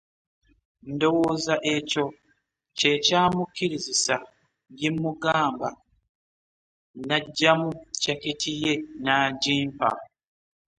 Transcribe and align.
Ndowooza 0.93 1.55
ekyo 1.75 2.05
kye 2.77 2.93
kyamukkirizisa 3.05 4.15
bye 4.73 4.89
mmugamba 4.93 5.69
n'aggyamu 7.05 7.69
jjaketi 7.95 8.51
ye 8.63 8.73
n'agimpa. 9.03 9.89